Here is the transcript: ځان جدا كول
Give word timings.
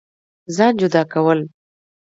ځان 0.55 0.73
جدا 0.79 1.01
كول 1.11 1.39